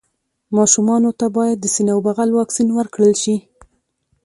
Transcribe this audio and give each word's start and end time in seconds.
ماشومانو 0.57 1.09
ته 1.19 1.25
باید 1.37 1.57
د 1.61 1.65
سینه 1.75 1.93
بغل 2.07 2.29
واکسين 2.33 2.67
ورکړل 2.73 3.13
شي. 3.21 3.35